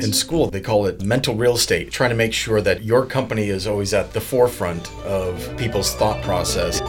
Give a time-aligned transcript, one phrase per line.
[0.00, 3.48] In school, they call it mental real estate, trying to make sure that your company
[3.48, 6.80] is always at the forefront of people's thought process.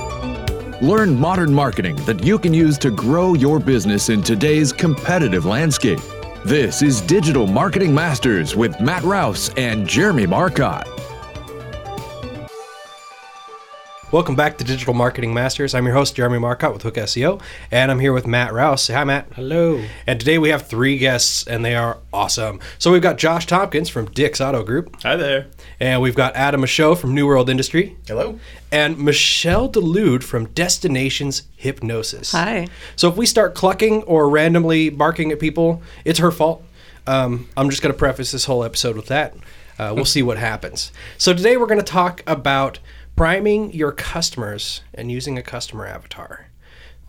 [0.82, 6.00] Learn modern marketing that you can use to grow your business in today's competitive landscape.
[6.46, 10.99] This is Digital Marketing Masters with Matt Rouse and Jeremy Marcotte.
[14.12, 15.76] Welcome back to Digital Marketing Masters.
[15.76, 17.40] I'm your host, Jeremy Marcotte with Hook SEO,
[17.70, 18.82] and I'm here with Matt Rouse.
[18.82, 19.28] Say hi, Matt.
[19.36, 19.84] Hello.
[20.08, 22.60] And today we have three guests, and they are awesome.
[22.80, 25.46] So we've got Josh Tompkins from Dick's Auto Group, Hi there.
[25.80, 28.40] and we've got Adam Michaud from New World Industry, Hello?
[28.72, 32.32] and Michelle Delude from Destinations Hypnosis.
[32.32, 32.68] Hi.
[32.96, 36.64] So if we start clucking or randomly barking at people, it's her fault.
[37.06, 39.36] Um, I'm just going to preface this whole episode with that.
[39.78, 40.92] Uh, we'll see what happens.
[41.20, 42.80] So today we're going to talk about
[43.20, 46.48] priming your customers and using a customer avatar.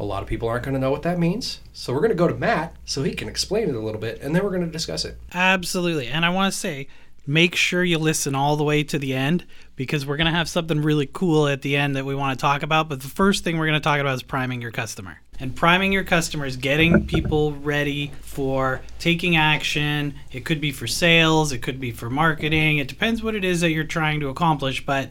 [0.01, 1.61] A lot of people aren't going to know what that means.
[1.73, 4.21] So we're going to go to Matt so he can explain it a little bit,
[4.21, 5.19] and then we're going to discuss it.
[5.33, 6.09] Absolutely.
[6.09, 6.89] And I want to say,
[7.29, 10.49] make sure you listen all the way to the end because we're going to have
[10.49, 12.89] something really cool at the end that we want to talk about.
[12.89, 15.21] But the first thing we're going to talk about is priming your customer.
[15.39, 20.15] And priming your customer is getting people ready for taking action.
[20.33, 22.79] It could be for sales, it could be for marketing.
[22.79, 24.85] It depends what it is that you're trying to accomplish.
[24.85, 25.11] But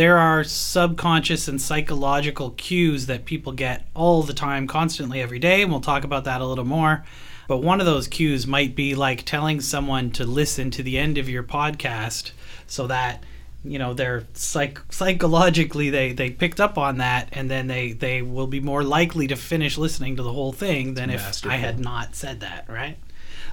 [0.00, 5.60] there are subconscious and psychological cues that people get all the time, constantly, every day.
[5.60, 7.04] And we'll talk about that a little more.
[7.46, 11.18] But one of those cues might be like telling someone to listen to the end
[11.18, 12.30] of your podcast
[12.66, 13.22] so that
[13.62, 18.22] you know they're psych- psychologically they they picked up on that and then they they
[18.22, 21.78] will be more likely to finish listening to the whole thing than if I had
[21.78, 22.96] not said that right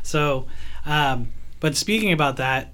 [0.04, 0.48] so
[0.86, 2.72] um, but speaking about that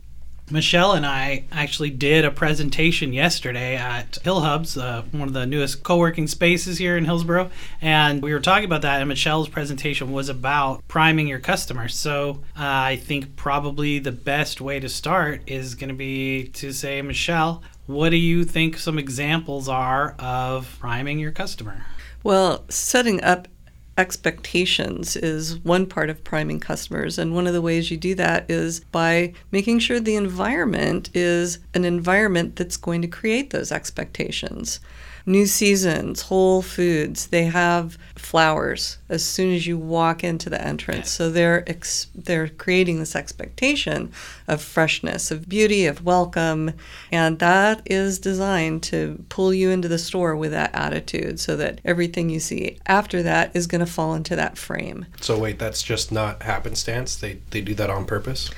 [0.51, 5.45] Michelle and I actually did a presentation yesterday at Hill Hubs, uh, one of the
[5.45, 7.49] newest co-working spaces here in Hillsboro,
[7.81, 9.01] and we were talking about that.
[9.01, 11.95] And Michelle's presentation was about priming your customers.
[11.95, 16.73] So uh, I think probably the best way to start is going to be to
[16.73, 21.85] say, Michelle, what do you think some examples are of priming your customer?
[22.23, 23.47] Well, setting up
[23.97, 27.17] expectations is one part of priming customers.
[27.17, 31.59] And one of the ways you do that is by making sure the environment is
[31.73, 34.79] an environment that's going to create those expectations.
[35.25, 41.09] New Seasons, Whole Foods, they have flowers as soon as you walk into the entrance.
[41.09, 44.11] So they're ex- they're creating this expectation
[44.47, 46.73] of freshness, of beauty, of welcome,
[47.11, 51.79] and that is designed to pull you into the store with that attitude so that
[51.85, 55.05] everything you see after that is going to fall into that frame.
[55.21, 57.15] So wait, that's just not happenstance.
[57.15, 58.49] They they do that on purpose.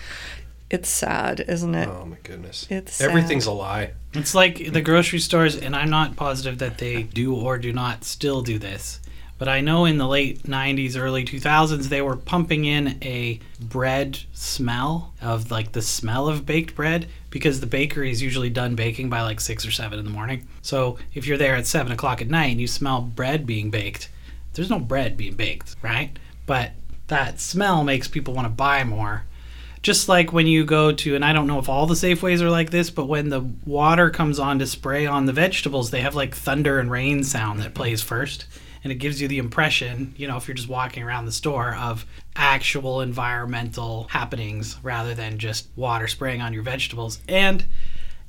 [0.76, 1.88] It's sad, isn't it?
[1.88, 2.68] Oh my goodness.
[2.70, 3.92] It's everything's a lie.
[4.14, 8.04] It's like the grocery stores, and I'm not positive that they do or do not
[8.04, 9.00] still do this.
[9.38, 14.20] But I know in the late 90s, early 2000s, they were pumping in a bread
[14.34, 19.10] smell of like the smell of baked bread because the bakery is usually done baking
[19.10, 20.46] by like six or seven in the morning.
[20.62, 24.10] So if you're there at seven o'clock at night and you smell bread being baked,
[24.54, 26.20] there's no bread being baked, right?
[26.46, 26.72] But
[27.08, 29.24] that smell makes people want to buy more
[29.86, 32.50] just like when you go to and i don't know if all the safeways are
[32.50, 36.16] like this but when the water comes on to spray on the vegetables they have
[36.16, 38.46] like thunder and rain sound that plays first.
[38.84, 41.76] And it gives you the impression you know if you're just walking around the store
[41.76, 42.04] of
[42.36, 47.20] actual environmental happenings rather than just water spraying on your vegetables.
[47.28, 47.64] And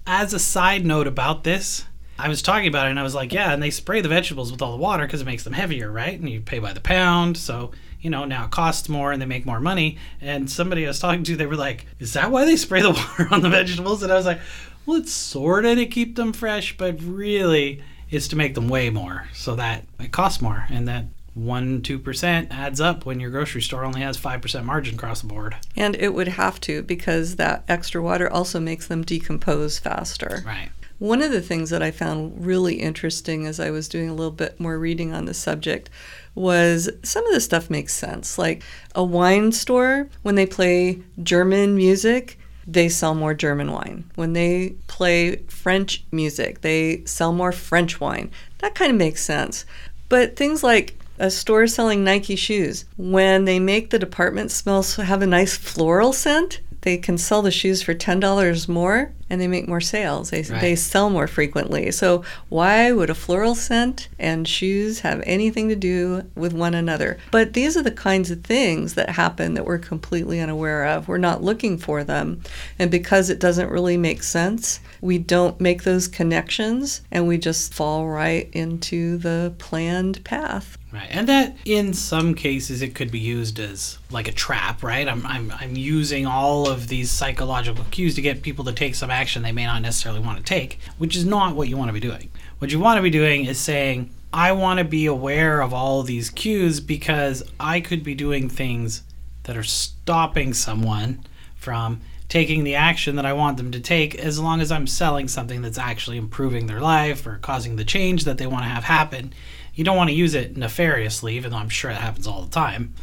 [0.06, 1.86] as a side note about this
[2.18, 4.50] I was talking about it and I was like, yeah, and they spray the vegetables
[4.50, 6.18] with all the water because it makes them heavier, right?
[6.18, 7.36] And you pay by the pound.
[7.36, 9.98] So, you know, now it costs more and they make more money.
[10.20, 12.90] And somebody I was talking to, they were like, is that why they spray the
[12.90, 14.02] water on the vegetables?
[14.02, 14.40] And I was like,
[14.86, 18.90] well, it's sort of to keep them fresh, but really it's to make them weigh
[18.90, 20.66] more so that it costs more.
[20.70, 25.20] And that 1 2% adds up when your grocery store only has 5% margin across
[25.20, 25.54] the board.
[25.76, 30.42] And it would have to because that extra water also makes them decompose faster.
[30.46, 30.70] Right.
[30.98, 34.32] One of the things that I found really interesting as I was doing a little
[34.32, 35.90] bit more reading on the subject
[36.34, 38.38] was some of the stuff makes sense.
[38.38, 38.62] Like
[38.94, 44.10] a wine store, when they play German music, they sell more German wine.
[44.14, 48.30] When they play French music, they sell more French wine.
[48.58, 49.66] That kind of makes sense.
[50.08, 55.22] But things like a store selling Nike shoes, when they make the department smells have
[55.22, 59.66] a nice floral scent, they can sell the shoes for $10 more and they make
[59.66, 60.30] more sales.
[60.30, 60.60] They, Right.
[60.60, 61.90] they sell more frequently.
[61.90, 67.18] So, why would a floral scent and shoes have anything to do with one another?
[67.32, 71.08] But these are the kinds of things that happen that we're completely unaware of.
[71.08, 72.40] We're not looking for them.
[72.78, 77.74] And because it doesn't really make sense, we don't make those connections and we just
[77.74, 80.78] fall right into the planned path.
[80.96, 85.06] Right, and that in some cases it could be used as like a trap, right?
[85.06, 89.10] I'm, I'm, I'm using all of these psychological cues to get people to take some
[89.10, 91.92] action they may not necessarily want to take, which is not what you want to
[91.92, 92.30] be doing.
[92.60, 96.00] What you want to be doing is saying, I want to be aware of all
[96.00, 99.02] of these cues because I could be doing things
[99.42, 101.26] that are stopping someone
[101.56, 102.00] from
[102.30, 105.60] taking the action that I want them to take as long as I'm selling something
[105.60, 109.34] that's actually improving their life or causing the change that they want to have happen.
[109.76, 112.50] You don't want to use it nefariously, even though I'm sure it happens all the
[112.50, 112.94] time.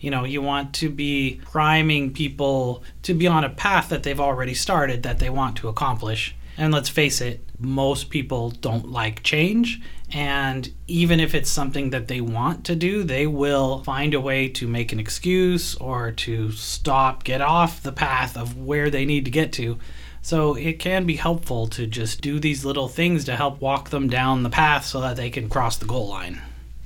[0.00, 4.18] You know, you want to be priming people to be on a path that they've
[4.18, 6.34] already started that they want to accomplish.
[6.56, 9.80] And let's face it, most people don't like change.
[10.10, 14.48] And even if it's something that they want to do, they will find a way
[14.48, 19.24] to make an excuse or to stop, get off the path of where they need
[19.26, 19.78] to get to.
[20.22, 24.08] So it can be helpful to just do these little things to help walk them
[24.08, 26.40] down the path so that they can cross the goal line.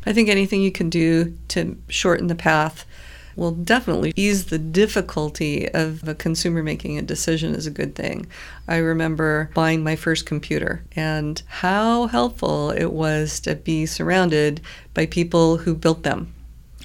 [0.06, 2.86] I think anything you can do to shorten the path
[3.36, 8.26] will definitely ease the difficulty of a consumer making a decision is a good thing.
[8.66, 14.62] I remember buying my first computer and how helpful it was to be surrounded
[14.94, 16.32] by people who built them.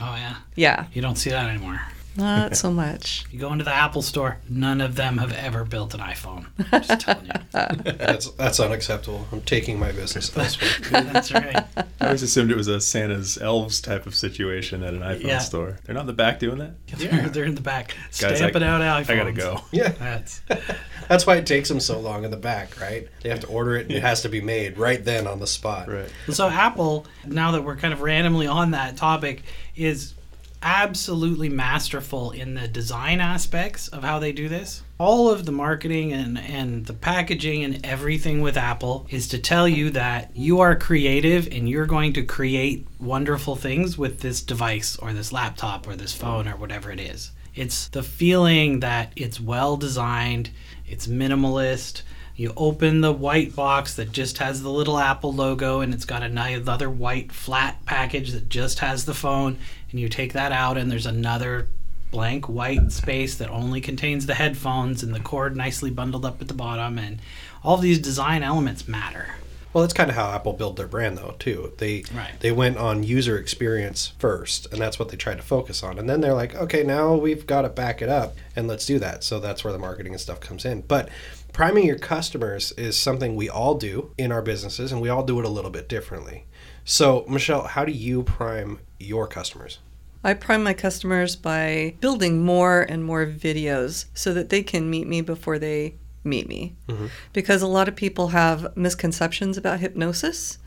[0.02, 0.36] Oh, yeah.
[0.56, 1.82] Yeah, You don't see that anymore.
[2.18, 3.26] Not so much.
[3.32, 6.46] You go into the Apple store, none of them have ever built an iPhone.
[6.72, 7.32] I'm just telling you.
[7.94, 9.28] That's that's unacceptable.
[9.32, 11.02] I'm taking my business elsewhere.
[11.04, 11.64] That's right.
[11.78, 15.38] I always assumed it was a Santa's elves type of situation at an iPhone Yeah.
[15.40, 15.80] store.
[15.86, 16.88] They're not in the back doing that.
[16.98, 19.10] They're, they're in the back, Guys, stamping I, out iPhones.
[19.10, 19.62] I gotta go.
[19.72, 20.42] yeah, That's
[21.08, 23.08] that's why it takes them so long in the back, right?
[23.22, 25.48] They have to order it, and it has to be made right then on the
[25.48, 25.88] spot.
[25.90, 26.10] Right.
[26.32, 27.06] so Apple.
[27.26, 29.44] Now that we're kind of randomly on that topic,
[29.76, 30.14] is
[30.62, 34.84] absolutely masterful in the design aspects of how they do this.
[34.98, 39.68] All of the marketing and, and the packaging and everything with Apple is to tell
[39.68, 44.96] you that you are creative and you're going to create wonderful things with this device
[44.98, 47.32] or this laptop or this phone or whatever it is.
[47.56, 50.52] It's the feeling that it's well designed,
[50.88, 52.04] it's minimalist.
[52.36, 56.24] You open the white box that just has the little Apple logo and it's got
[56.24, 59.58] another white flat package that just has the phone,
[59.92, 61.68] and you take that out, and there's another
[62.10, 66.48] blank white space that only contains the headphones and the cord nicely bundled up at
[66.48, 67.22] the bottom, and
[67.64, 69.36] all of these design elements matter.
[69.74, 71.72] Well, that's kind of how Apple built their brand, though, too.
[71.78, 72.38] They Right.
[72.42, 75.98] they went on user experience first, and that's what they tried to focus on.
[75.98, 79.00] And then they're like, okay, now we've got to back it up, and let's do
[79.00, 79.24] that.
[79.24, 80.82] So that's where the marketing and stuff comes in.
[80.82, 81.08] But
[81.54, 85.40] priming your customers is something we all do in our businesses, and we all do
[85.40, 86.48] it a little bit differently.
[86.84, 89.80] So, Michelle, how do you prime your customers?
[90.24, 95.08] I prime my customers by building more and more videos so that they can meet
[95.08, 96.76] me before they meet me.
[96.88, 97.08] Mm-hmm.
[97.34, 100.60] Because a lot of people have misconceptions about hypnosis,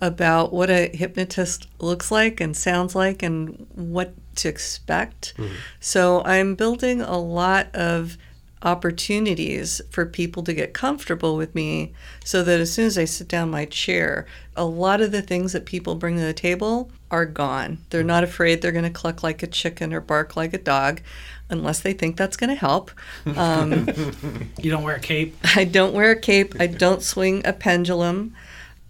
[0.00, 5.34] about what a hypnotist looks like and sounds like, and what to expect.
[5.36, 5.54] Mm-hmm.
[5.80, 8.18] So I'm building a lot of
[8.62, 11.92] opportunities for people to get comfortable with me
[12.24, 14.26] so that as soon as I sit down my chair,
[14.56, 17.78] a lot of the things that people bring to the table are gone.
[17.90, 21.00] They're not afraid they're going to cluck like a chicken or bark like a dog
[21.48, 22.90] unless they think that's going to help.
[23.36, 23.88] Um,
[24.60, 25.36] You don't wear a cape.
[25.56, 26.54] I don't wear a cape.
[26.60, 28.34] I don't swing a pendulum.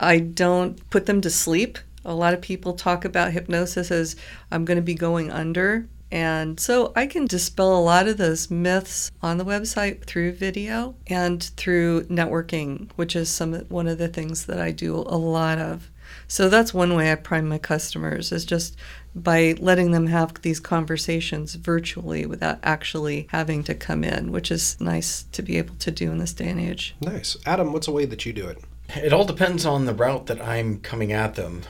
[0.01, 1.79] I don't put them to sleep.
[2.05, 4.17] A lot of people talk about hypnosis as
[4.51, 5.87] I'm going to be going under.
[6.11, 10.95] And so I can dispel a lot of those myths on the website through video
[11.07, 15.59] and through networking, which is some one of the things that I do a lot
[15.59, 15.91] of.
[16.27, 18.77] So that's one way I prime my customers is just
[19.15, 24.81] by letting them have these conversations virtually without actually having to come in, which is
[24.81, 26.95] nice to be able to do in this day and age.
[27.01, 27.37] Nice.
[27.45, 28.59] Adam, what's a way that you do it?
[28.97, 31.63] It all depends on the route that I'm coming at them.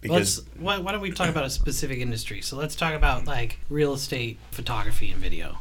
[0.00, 2.40] Because Let's, why, why don't we talk about a specific industry?
[2.40, 5.58] So let's talk about like real estate, photography, and video.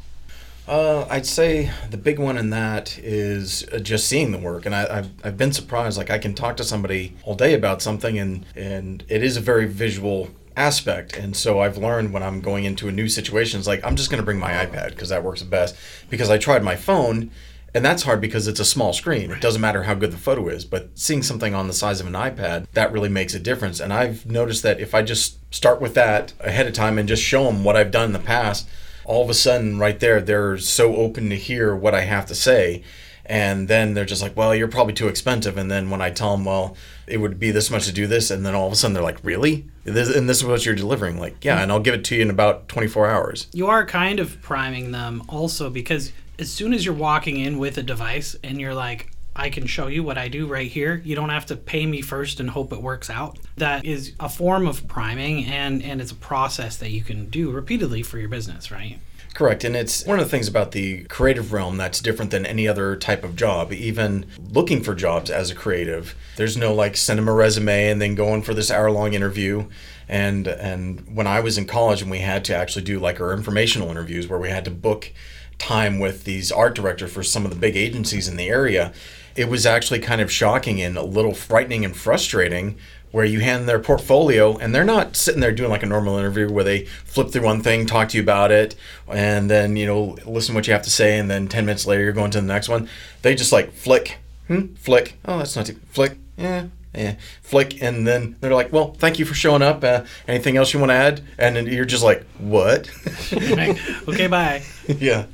[0.67, 4.75] Uh, I'd say the big one in that is uh, just seeing the work, and
[4.75, 5.97] I, I've, I've been surprised.
[5.97, 9.41] Like I can talk to somebody all day about something, and and it is a
[9.41, 11.15] very visual aspect.
[11.15, 14.09] And so I've learned when I'm going into a new situation, it's like I'm just
[14.09, 15.75] going to bring my iPad because that works the best.
[16.09, 17.31] Because I tried my phone,
[17.77, 19.29] and that's hard because it's a small screen.
[19.29, 22.07] It doesn't matter how good the photo is, but seeing something on the size of
[22.07, 23.79] an iPad, that really makes a difference.
[23.79, 27.21] And I've noticed that if I just start with that ahead of time and just
[27.21, 28.67] show them what I've done in the past,
[29.05, 32.35] all of a sudden right there they're so open to hear what I have to
[32.35, 32.83] say
[33.27, 35.57] And then they're just like, well, you're probably too expensive.
[35.57, 38.31] And then when I tell them, well, it would be this much to do this,
[38.31, 39.65] and then all of a sudden they're like, really?
[39.83, 41.19] This, and this is what you're delivering?
[41.19, 43.47] Like, yeah, and I'll give it to you in about 24 hours.
[43.53, 47.77] You are kind of priming them also because as soon as you're walking in with
[47.77, 51.01] a device and you're like, I can show you what I do right here.
[51.05, 53.37] You don't have to pay me first and hope it works out.
[53.57, 57.51] That is a form of priming and and it's a process that you can do
[57.51, 58.99] repeatedly for your business, right?
[59.35, 59.63] Correct.
[59.63, 62.95] And it's one of the things about the creative realm that's different than any other
[62.95, 63.71] type of job.
[63.71, 68.01] Even looking for jobs as a creative, there's no like send them a resume and
[68.01, 69.67] then going for this hour long interview.
[70.09, 73.33] And and when I was in college and we had to actually do like our
[73.33, 75.13] informational interviews where we had to book
[75.59, 78.93] time with these art directors for some of the big agencies in the area,
[79.35, 82.77] it was actually kind of shocking and a little frightening and frustrating
[83.11, 86.51] where you hand their portfolio and they're not sitting there doing like a normal interview
[86.51, 88.75] where they flip through one thing, talk to you about it,
[89.07, 92.03] and then, you know, listen what you have to say, and then 10 minutes later
[92.03, 92.89] you're going to the next one.
[93.21, 98.07] They just like flick, hmm, flick, oh, that's not too, flick, yeah, yeah, flick, and
[98.07, 99.83] then they're like, well, thank you for showing up.
[99.83, 101.21] Uh, anything else you want to add?
[101.37, 102.89] And then you're just like, what?
[103.31, 103.77] Right?
[104.07, 104.63] okay, bye.
[104.87, 105.25] yeah.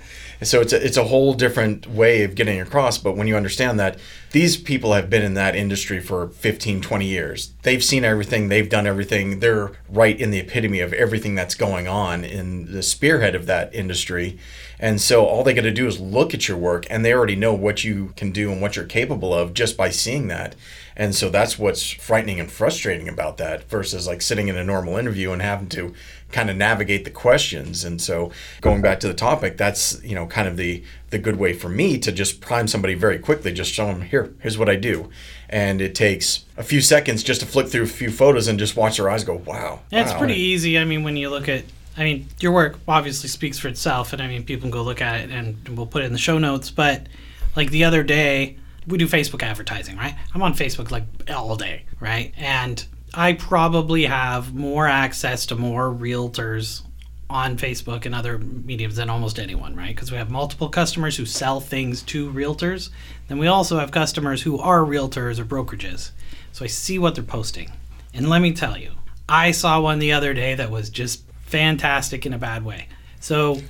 [0.42, 2.98] So it's a, it's a whole different way of getting across.
[2.98, 3.98] But when you understand that
[4.32, 8.70] these people have been in that industry for 15, 20 years, they've seen everything, they've
[8.70, 13.36] done everything, they're right in the epitome of everything that's going on in the spearhead
[13.36, 14.38] of that industry.
[14.84, 17.38] And so all they got to do is look at your work and they already
[17.38, 20.58] know what you can do and what you're capable of just by seeing that.
[20.98, 24.98] And so that's what's frightening and frustrating about that versus like sitting in a normal
[24.98, 25.94] interview and having to
[26.34, 27.86] kind of navigate the questions.
[27.86, 31.38] And so going back to the topic, that's, you know, kind of the the good
[31.38, 34.68] way for me to just prime somebody very quickly, just show them here, here's what
[34.68, 35.10] I do.
[35.48, 38.76] And it takes a few seconds just to flick through a few photos and just
[38.76, 39.80] watch their eyes go, wow.
[39.92, 40.18] Yeah, it's wow.
[40.18, 40.78] pretty easy.
[40.78, 41.64] I mean, when you look at,
[41.98, 45.02] I mean, your work obviously speaks for itself, and I mean, people can go look
[45.02, 46.72] at it, and we'll put it in the show notes.
[46.72, 47.08] But
[47.56, 48.58] like the other day,
[48.88, 50.16] we do Facebook advertising, right?
[50.34, 52.34] I'm on Facebook like all day, right?
[52.38, 52.84] And
[53.14, 56.82] I probably have more access to more realtors
[57.30, 59.96] on Facebook and other mediums than almost anyone, right?
[59.96, 62.90] Because we have multiple customers who sell things to realtors.
[63.28, 66.12] Then we also have customers who are realtors or brokerages.
[66.52, 67.72] So I see what they're posting.
[68.14, 68.92] And let me tell you,
[69.28, 72.88] I saw one the other day that was just fantastic in a bad way.
[73.20, 73.62] So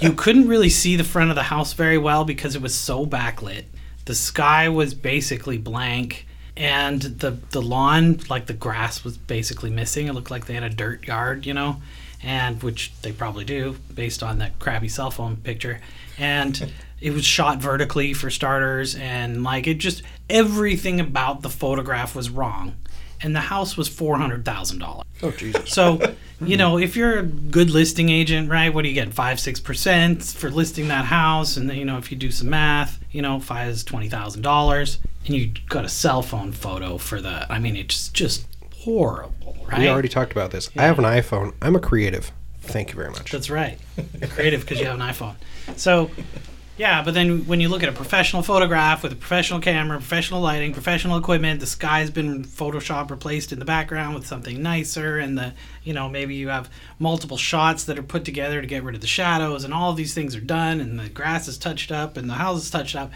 [0.00, 3.04] you couldn't really see the front of the house very well because it was so
[3.04, 3.64] backlit.
[4.04, 6.24] The sky was basically blank
[6.56, 10.06] and the the lawn like the grass was basically missing.
[10.06, 11.82] It looked like they had a dirt yard, you know,
[12.22, 15.80] and which they probably do based on that crappy cell phone picture.
[16.16, 22.14] And it was shot vertically for starters and like it just everything about the photograph
[22.14, 22.76] was wrong.
[23.20, 25.04] And the house was four hundred thousand dollars.
[25.22, 25.70] Oh Jesus.
[25.72, 29.12] So, you know, if you're a good listing agent, right, what do you get?
[29.12, 32.50] Five, six percent for listing that house, and then, you know, if you do some
[32.50, 36.96] math, you know, five is twenty thousand dollars, and you got a cell phone photo
[36.98, 37.46] for the.
[37.52, 38.46] I mean, it's just
[38.76, 39.80] horrible, right?
[39.80, 40.70] We already talked about this.
[40.76, 41.54] I have an iPhone.
[41.60, 42.30] I'm a creative.
[42.60, 43.32] Thank you very much.
[43.32, 43.78] That's right.
[44.20, 45.34] You're creative because you have an iPhone.
[45.76, 46.10] So,
[46.78, 50.40] yeah, but then when you look at a professional photograph with a professional camera, professional
[50.40, 55.36] lighting, professional equipment, the sky's been Photoshop replaced in the background with something nicer, and
[55.36, 56.70] the you know maybe you have
[57.00, 60.14] multiple shots that are put together to get rid of the shadows, and all these
[60.14, 63.10] things are done, and the grass is touched up, and the house is touched up.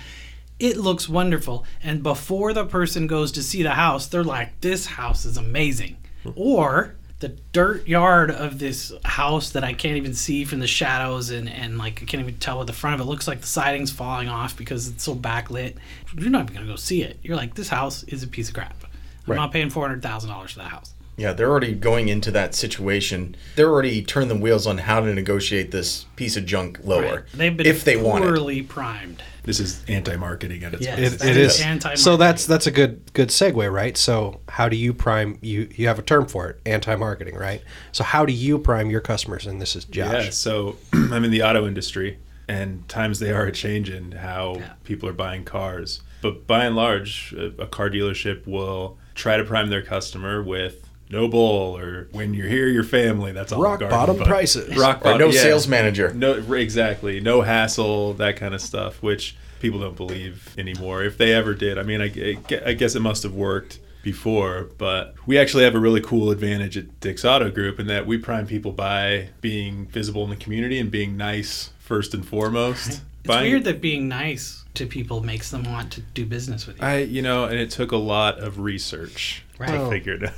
[0.59, 4.87] It looks wonderful, and before the person goes to see the house, they're like, "This
[4.87, 6.31] house is amazing," hmm.
[6.35, 11.31] or the dirt yard of this house that I can't even see from the shadows
[11.31, 13.47] and, and like I can't even tell what the front of it looks like the
[13.47, 15.77] siding's falling off because it's so backlit.
[16.17, 17.19] You're not even gonna go see it.
[17.23, 18.77] You're like, this house is a piece of crap.
[18.85, 18.91] I'm
[19.31, 19.37] Right.
[19.37, 20.93] not paying four hundred thousand dollars for that house.
[21.23, 23.37] Yeah, they're already going into that situation.
[23.55, 27.27] They're already turned the wheels on how to negotiate this piece of junk lower.
[27.33, 28.27] They've been if they want it.
[28.27, 29.23] poorly primed.
[29.45, 30.99] This is anti-marketing at its Yes.
[30.99, 31.25] best.
[31.25, 31.61] It, it is is.
[31.61, 32.03] anti-marketing.
[32.03, 33.97] So that's that's a good good segue, right?
[33.97, 37.63] So how do you prime you you have a term for it, anti-marketing, right?
[37.93, 39.47] So how do you prime your customers?
[39.47, 40.25] And this is Josh.
[40.25, 44.57] Yeah, so I'm in the auto industry, and times they are a change in how
[44.57, 44.73] Yeah.
[44.83, 46.03] people are buying cars.
[46.21, 50.89] But by and large, a, a car dealership will try to prime their customer with
[51.13, 53.31] no bull or when you're here, your family.
[53.33, 53.63] That's all.
[53.63, 54.77] Rock bottom prices.
[54.77, 55.19] Rock Or bottom.
[55.21, 55.41] no yeah.
[55.43, 56.13] sales manager.
[56.15, 57.21] No, exactly.
[57.21, 61.05] No hassle, that kind of stuff, which people don't believe anymore.
[61.05, 64.69] If they ever did, I mean, I, I- I guess it must have worked before,
[64.79, 68.19] but we actually have a really cool advantage at Dick's Auto Group in that we
[68.19, 72.89] prime people by being visible in the community and being nice first and foremost.
[72.89, 76.81] It's Buying- weird that being nice to people makes them want to do business with
[76.81, 76.85] you.
[76.85, 79.69] I, you know, and it took a lot of research Right.
[79.71, 79.91] to Oh.
[79.91, 80.33] figure it out.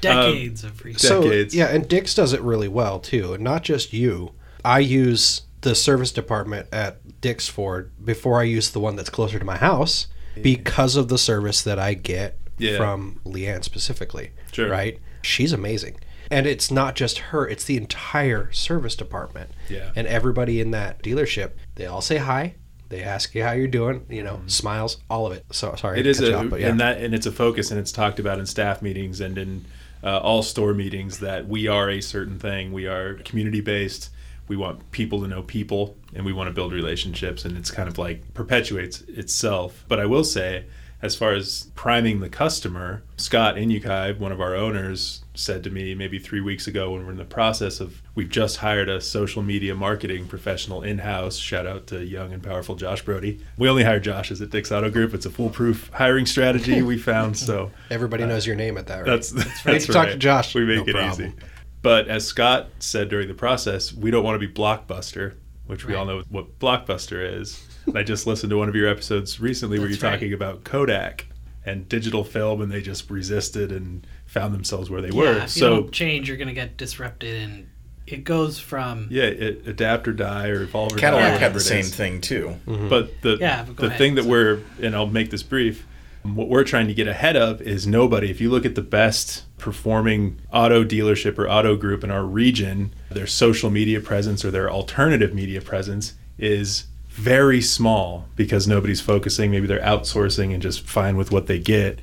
[0.00, 1.02] Decades of um, research.
[1.02, 1.54] So decades.
[1.54, 3.34] yeah, and Dick's does it really well too.
[3.34, 4.32] And not just you.
[4.64, 9.38] I use the service department at Dick's Ford before I use the one that's closer
[9.38, 10.06] to my house
[10.42, 12.76] because of the service that I get Yeah.
[12.76, 14.30] from Leanne specifically.
[14.52, 14.70] Sure.
[14.70, 14.98] Right?
[15.22, 15.98] She's amazing.
[16.30, 19.50] And it's not just her, it's the entire service department.
[19.68, 19.90] Yeah.
[19.96, 22.54] And everybody in that dealership, they all say hi.
[22.88, 24.48] They ask you how you're doing, you know, mm-hmm.
[24.48, 25.44] smiles, all of it.
[25.52, 26.68] So sorry, It to is cut a off, but yeah.
[26.68, 29.64] and that and it's a focus, and it's talked about in staff meetings and in
[30.02, 32.72] uh, all store meetings that we are a certain thing.
[32.72, 34.10] We are community based.
[34.48, 37.88] We want people to know people, and we want to build relationships, and it's kind
[37.88, 39.84] of like perpetuates itself.
[39.86, 40.64] But I will say,
[41.02, 45.94] as far as priming the customer, Scott Inukai, one of our owners, said to me
[45.94, 49.42] maybe three weeks ago when we're in the process of we've just hired a social
[49.42, 51.36] media marketing professional in house.
[51.38, 53.40] Shout out to young and powerful Josh Brody.
[53.56, 55.14] We only hire Josh as at Dick's Auto Group.
[55.14, 57.38] It's a foolproof hiring strategy we found.
[57.38, 59.06] So Everybody uh, knows your name at that, right?
[59.06, 60.54] that's that's, Need to talk to Josh.
[60.54, 61.28] We make No it problem.
[61.28, 61.34] easy.
[61.82, 65.36] But as Scott said during the process, we don't want to be Blockbuster,
[65.70, 67.64] which we all know what Blockbuster is.
[67.86, 70.10] And I just listened to one of your episodes recently where you're That's right.
[70.12, 71.26] talking about Kodak
[71.64, 75.32] and digital film, and they just resisted and found themselves where they Yeah, were.
[75.36, 77.68] if you So don't change, you're going to get disrupted, and
[78.06, 81.00] it goes from yeah, it, adapt or die or evolve or die.
[81.00, 81.38] Cadillac Yeah.
[81.38, 81.94] had the same is.
[81.94, 82.56] thing too.
[82.66, 83.98] But the Yeah, but the ahead.
[83.98, 85.86] thing that So- we're and I'll make this brief.
[86.22, 88.30] What we're trying to get ahead of is nobody.
[88.30, 92.94] If you look at the best performing auto dealership or auto group in our region,
[93.10, 99.50] their social media presence or their alternative media presence is very small because nobody's focusing.
[99.50, 102.00] Maybe they're outsourcing and just fine with what they get.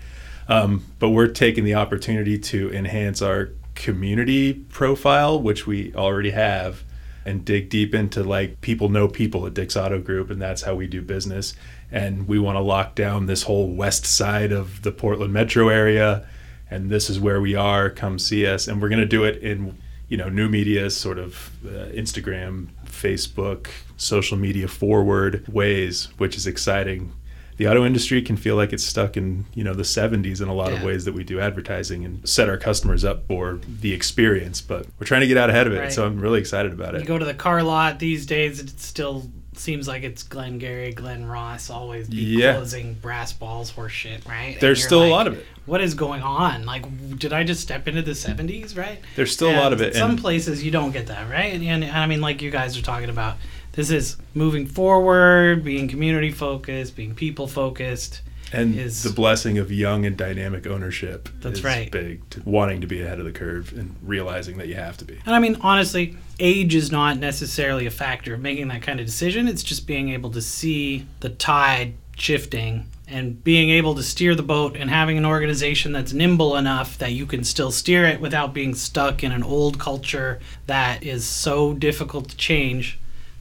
[0.48, 6.84] Um, but we're taking the opportunity to enhance our community profile, which we already have,
[7.28, 10.76] and dig deep into like people know people at Dick's Auto Group, and that's how
[10.76, 11.54] we do business.
[11.92, 16.26] And we want to lock down this whole west side of the Portland metro area,
[16.72, 17.90] and this is where we are.
[17.90, 21.20] Come see us, and we're going to do it in you know new media, sort
[21.20, 23.68] of uh, Instagram, Facebook,
[23.98, 27.12] social media forward ways, which is exciting.
[27.58, 30.54] The auto industry can feel like it's stuck in you know the 70s in a
[30.54, 34.62] lot of ways that we do advertising and set our customers up for the experience.
[34.62, 35.94] But we're trying to get out ahead of it, Right.
[35.94, 38.80] so I'm really excited about it You go to the car lot these days, it
[38.80, 42.54] still seems like it's Glenn Gary, Glen Ross, always be Yeah.
[42.54, 44.56] closing brass balls horse shit, right?
[44.60, 45.46] There's still a lot of it.
[45.66, 46.64] What is going on?
[46.66, 46.86] Like,
[47.18, 49.00] did I just step into the 70s, right?
[49.16, 51.52] There's still a lot of And it, Some and- places you don't get that, right?
[51.56, 53.38] And, and I mean, like you guys are talking about,
[53.78, 58.22] this is moving forward, being community focused, being people focused.
[58.54, 61.92] and is- the blessing of young and dynamic ownership That's is right.
[61.92, 65.06] big to wanting to be ahead of the curve and realizing that you have to
[65.06, 69.00] be And I mean, honestly, age is not necessarily a factor of making that kind
[69.02, 69.48] of decision.
[69.50, 74.44] It's just being able to see the tide shifting and being able to steer the
[74.44, 78.54] boat and having an organization that's nimble enough that you can still steer it without
[78.54, 82.98] being stuck in an old culture that is so difficult to change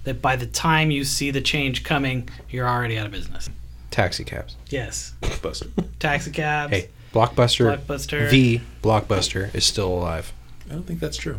[0.07, 3.51] that by the time you see the change coming, you're already out of business.
[3.91, 4.57] Taxi cabs.
[4.71, 5.13] Yes.
[5.43, 5.67] buster
[5.99, 6.73] Taxi cabs.
[6.73, 8.31] Hey, Blockbuster, Blockbuster.
[8.31, 10.33] the Blockbuster is still alive.
[10.71, 11.39] i don't think that's true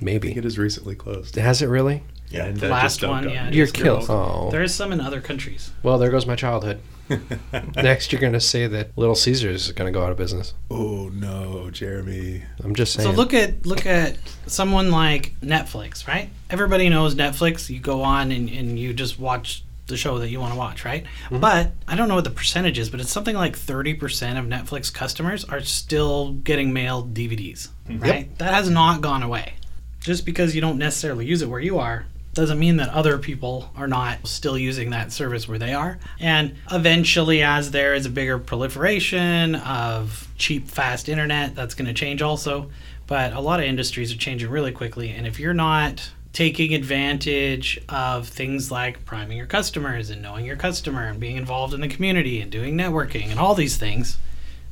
[0.00, 0.28] i Maybe.
[0.28, 2.02] think it is recently closed Has it really?
[2.30, 2.46] Yeah.
[2.46, 4.06] And, The uh, last one, yeah, You're just killed.
[4.08, 4.50] Oh.
[4.50, 5.70] There is some in other countries.
[5.82, 6.80] Well, there goes my childhood.
[7.76, 10.54] Next, you're going to say that Little Caesars is going to go out of business.
[10.70, 13.08] oh no jeremy I'm just saying.
[13.08, 16.30] So look at look at someone like Netflix, right?
[16.50, 17.70] Everybody knows Netflix.
[17.70, 20.84] You go on and, and you just watch the show that you want to watch,
[20.84, 21.06] right?
[21.30, 24.92] But I don't know what the percentage is, but it's something like 30% of Netflix
[24.92, 28.36] customers are still getting mailed DVDs, right?
[28.38, 29.54] That has not gone away.
[30.00, 32.04] Just because you don't necessarily use it where you are
[32.38, 35.98] doesn't mean that other people are not still using that service where they are.
[36.20, 41.94] And eventually, as there is a bigger proliferation of cheap, fast internet, that's going to
[41.94, 42.70] change also.
[43.08, 45.10] But a lot of industries are changing really quickly.
[45.10, 50.56] And if you're not taking advantage of things like priming your customers and knowing your
[50.56, 54.16] customer and being involved in the community and doing networking and all these things,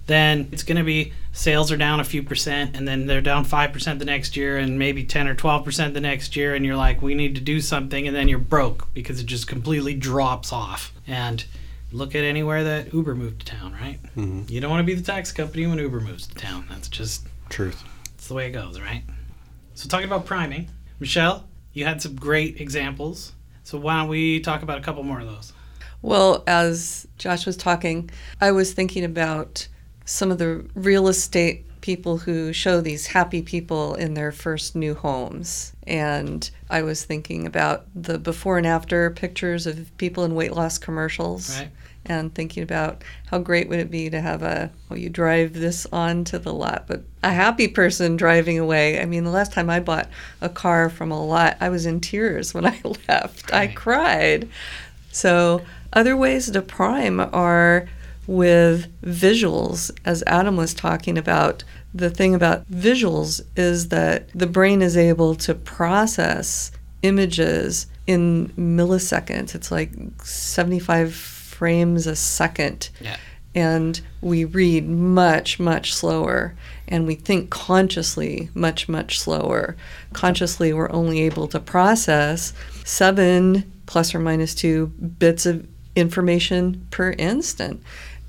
[0.07, 3.45] then it's going to be sales are down a few percent and then they're down
[3.45, 7.03] 5% the next year and maybe 10 or 12% the next year and you're like
[7.03, 10.93] we need to do something and then you're broke because it just completely drops off.
[11.07, 11.45] And
[11.93, 14.03] look at anywhere that uber moved to town right?
[14.17, 14.45] Mm-hmm.
[14.49, 16.67] You don't want to be the tax company when uber moves to town.
[16.69, 17.83] That's just Truth.
[18.15, 19.03] it's the way it goes right?
[19.75, 21.45] So talking about priming michelle
[21.77, 23.33] you had some great examples.
[23.63, 25.53] So why don't we talk about a couple more of those?
[26.01, 28.09] Well, as Josh was talking,
[28.41, 29.69] I was thinking about
[30.07, 34.95] some of the real estate people who show these happy people in their first new
[34.95, 35.73] homes.
[35.87, 40.79] And I was thinking about the before and after pictures of people in weight loss
[40.79, 41.57] commercials.
[41.57, 41.71] Right.
[42.05, 45.87] And thinking about how great would it be to have a, well, you drive this
[45.93, 49.01] onto the lot, but a happy person driving away.
[49.01, 50.09] I mean, the last time I bought
[50.41, 53.53] a car from a lot, I was in tears when I left.
[53.53, 54.49] I cried.
[55.11, 57.89] So, other ways to prime are
[58.27, 61.65] with visuals, as Adam was talking about.
[61.95, 69.55] The thing about visuals is that the brain is able to process images in milliseconds.
[69.55, 69.91] It's like
[70.23, 72.91] 75 frames a second.
[73.01, 73.17] Yeah.
[73.55, 76.55] And we read much, much slower.
[76.89, 79.77] And we think consciously much, much slower.
[80.13, 82.53] Consciously, we're only able to process
[82.85, 87.83] seven plus or minus two bits of information per instant.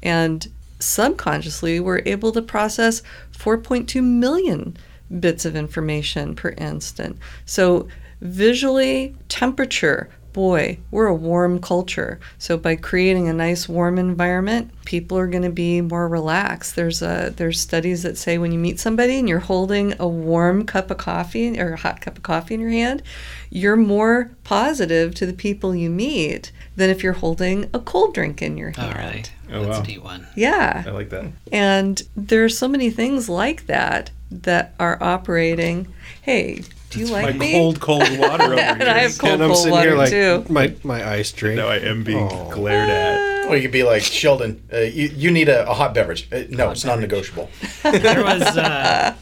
[0.04, 0.48] And
[0.80, 3.02] subconsciously, we're able to process
[3.38, 4.78] 4.2 million
[5.20, 7.18] bits of information per instant.
[7.46, 7.88] So,
[8.22, 12.20] visually, temperature, boy, we're a warm culture.
[12.38, 16.76] So by creating a nice warm environment, people are going to be more relaxed.
[16.76, 20.64] There's a there's studies that say when you meet somebody and you're holding a warm
[20.64, 23.02] cup of coffee or a hot cup of coffee in your hand,
[23.50, 28.40] you're more positive to the people you meet than if you're holding a cold drink
[28.40, 29.16] in your oh, All hand.
[29.16, 29.32] right.
[29.52, 29.84] Oh, That's wow.
[29.84, 30.28] a neat one.
[30.36, 30.84] Yeah.
[30.86, 31.26] I like that.
[31.52, 35.92] And there's so many things like that that are operating.
[36.22, 37.52] Hey, do you My like me?
[37.54, 38.90] cold, cold water over And here.
[38.92, 40.46] I have cold, and I'm cold sitting water here like too.
[40.54, 41.58] my my ice drink.
[41.58, 42.50] Now I am being Oh.
[42.52, 43.28] glared at.
[43.48, 44.62] Or you could be like Sheldon.
[44.74, 46.28] Uh, you, you need a, a hot beverage.
[46.34, 47.50] Uh, no, it's non-negotiable.
[47.84, 49.16] there was uh,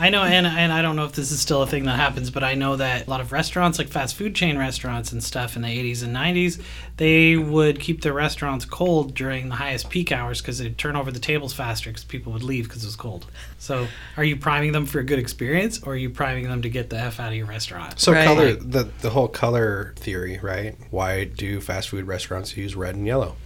[0.00, 2.30] I know and, and I don't know if this is still a thing that happens
[2.30, 5.56] but I know that a lot of restaurants like fast food chain restaurants and stuff
[5.56, 6.62] in the 80s and 90s
[6.96, 11.10] they would keep their restaurants cold during the highest peak hours because they'd turn over
[11.10, 13.26] the tables faster because people would leave because it was cold
[13.58, 13.86] so
[14.16, 16.90] are you priming them for a good experience or are you priming them to get
[16.90, 18.24] the F out of your restaurant So Right.
[18.24, 20.76] color the the whole color theory, right?
[20.90, 23.36] Why do fast food restaurants use red and yellow?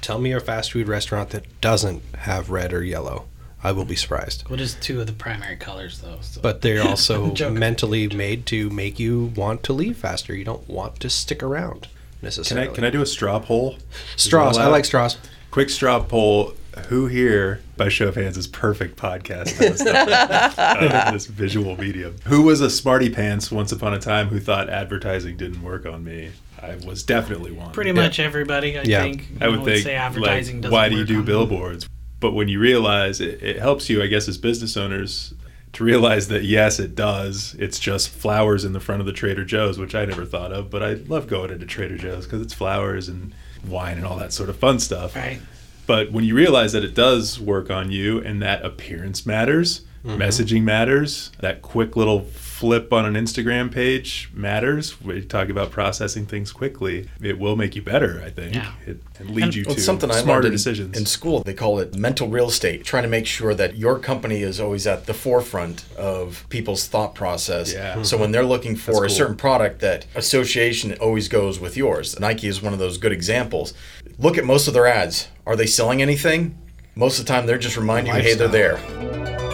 [0.00, 3.26] Tell me a fast food restaurant that doesn't have red or yellow.
[3.68, 4.48] I will be surprised.
[4.48, 6.40] what is two of the primary colors though so.
[6.40, 10.34] But they're also mentally made to make you want to leave faster.
[10.34, 11.88] You don't want to stick around Can
[12.22, 12.68] necessarily.
[12.70, 13.76] I can I do a straw poll?
[14.16, 14.56] Straws?
[14.56, 15.18] I like straws.
[15.50, 16.54] Quick straw poll.
[16.88, 19.84] Who here, by show of hands, is perfect podcast host
[21.12, 22.14] this visual medium?
[22.26, 26.04] Who was a smarty pants once upon a time who thought advertising didn't work on
[26.04, 26.30] me?
[26.62, 27.72] I was definitely one.
[27.72, 29.02] pretty much everybody I Yeah.
[29.02, 31.18] think I would you know, think, say advertising like, doesn't why do you do on
[31.18, 31.26] them.
[31.26, 31.88] billboards?
[32.20, 35.34] But when you realize it, it helps you, I guess, as business owners
[35.74, 37.54] to realize that yes, it does.
[37.58, 40.70] It's just flowers in the front of the Trader Joe's, which I never thought of,
[40.70, 43.34] but I love going into Trader Joe's because it's flowers and
[43.66, 45.14] wine and all that sort of fun stuff.
[45.14, 45.40] right
[45.86, 50.22] But when you realize that it does work on you and that appearance matters, Mm-hmm.
[50.22, 55.00] messaging matters, that quick little flip on an Instagram page matters.
[55.00, 57.08] We talk about processing things quickly.
[57.20, 58.54] It will make you better, I think.
[58.54, 58.72] Yeah.
[58.86, 60.96] It, and lead And- you Well, to something smarter learned in, decisions.
[60.96, 61.42] in school.
[61.42, 64.86] They call it mental real estate, trying to make sure that your company is always
[64.86, 67.72] at the forefront of people's thought process.
[67.72, 68.02] Yeah.
[68.02, 69.16] So when they're looking for That's a cool.
[69.16, 72.18] certain product, that association always goes with yours.
[72.20, 73.74] Nike is one of those good examples.
[74.18, 75.28] Look at most of their ads.
[75.44, 76.56] Are they selling anything?
[76.94, 79.47] Most of the time, they're just reminding you, hey, they're there.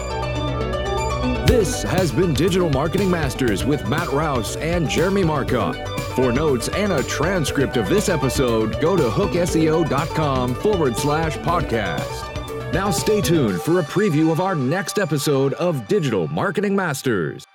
[1.45, 5.75] This has been Digital Marketing Masters with Matt Rouse and Jeremy Marcotte.
[6.15, 12.73] For notes and a transcript of this episode, go to hookseo.com forward slash podcast.
[12.73, 17.45] Now stay tuned for a preview of our next episode of Digital Marketing Masters.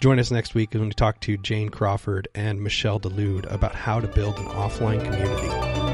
[0.00, 4.00] Join us next week when we talk to Jane Crawford and Michelle DeLude about how
[4.00, 5.93] to build an offline community.